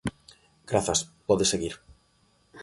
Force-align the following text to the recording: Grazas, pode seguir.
Grazas, 0.69 0.99
pode 1.27 1.45
seguir. 1.51 1.73